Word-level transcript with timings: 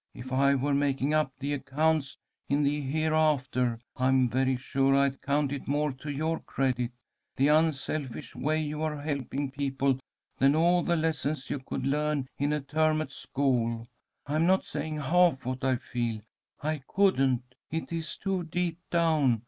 If 0.15 0.31
I 0.33 0.55
were 0.55 0.73
making 0.73 1.13
up 1.13 1.31
the 1.37 1.53
accounts 1.53 2.17
in 2.49 2.63
the 2.63 2.81
Hereafter, 2.81 3.79
I 3.95 4.07
am 4.07 4.27
very 4.29 4.57
sure 4.57 4.95
I'd 4.95 5.21
count 5.21 5.51
it 5.51 5.67
more 5.67 5.91
to 5.93 6.09
your 6.11 6.39
credit, 6.39 6.91
the 7.35 7.49
unselfish 7.49 8.35
way 8.35 8.59
you 8.63 8.81
are 8.81 8.99
helping 8.99 9.51
people 9.51 9.99
than 10.39 10.55
all 10.55 10.81
the 10.81 10.95
lessons 10.95 11.51
you 11.51 11.59
could 11.59 11.85
learn 11.85 12.25
in 12.39 12.51
a 12.51 12.61
term 12.61 12.99
at 12.99 13.11
school. 13.11 13.85
I 14.25 14.37
am 14.37 14.47
not 14.47 14.65
saying 14.65 14.97
half 14.97 15.45
what 15.45 15.63
I 15.63 15.75
feel. 15.75 16.21
I 16.63 16.81
couldn't. 16.87 17.43
It 17.69 17.91
is 17.93 18.17
too 18.17 18.45
deep 18.45 18.79
down. 18.89 19.39